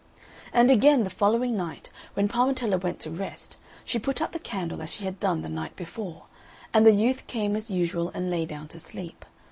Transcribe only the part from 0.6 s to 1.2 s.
again the